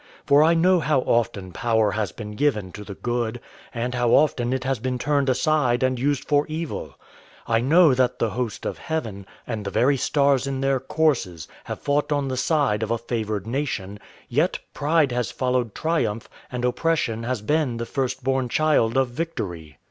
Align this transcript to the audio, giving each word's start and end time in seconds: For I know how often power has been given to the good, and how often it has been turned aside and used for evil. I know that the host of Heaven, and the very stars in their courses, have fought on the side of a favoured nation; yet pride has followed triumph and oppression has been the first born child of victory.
For 0.25 0.41
I 0.41 0.55
know 0.55 0.79
how 0.79 1.01
often 1.01 1.51
power 1.51 1.91
has 1.91 2.11
been 2.11 2.31
given 2.31 2.71
to 2.71 2.83
the 2.83 2.95
good, 2.95 3.39
and 3.71 3.93
how 3.93 4.09
often 4.15 4.51
it 4.51 4.63
has 4.63 4.79
been 4.79 4.97
turned 4.97 5.29
aside 5.29 5.83
and 5.83 5.99
used 5.99 6.27
for 6.27 6.47
evil. 6.47 6.97
I 7.45 7.59
know 7.61 7.93
that 7.93 8.17
the 8.17 8.31
host 8.31 8.65
of 8.65 8.79
Heaven, 8.79 9.27
and 9.45 9.63
the 9.63 9.69
very 9.69 9.97
stars 9.97 10.47
in 10.47 10.61
their 10.61 10.79
courses, 10.79 11.47
have 11.65 11.81
fought 11.81 12.11
on 12.11 12.29
the 12.29 12.35
side 12.35 12.81
of 12.81 12.89
a 12.89 12.97
favoured 12.97 13.45
nation; 13.45 13.99
yet 14.27 14.57
pride 14.73 15.11
has 15.11 15.29
followed 15.29 15.75
triumph 15.75 16.27
and 16.51 16.65
oppression 16.65 17.21
has 17.21 17.43
been 17.43 17.77
the 17.77 17.85
first 17.85 18.23
born 18.23 18.49
child 18.49 18.97
of 18.97 19.09
victory. 19.09 19.77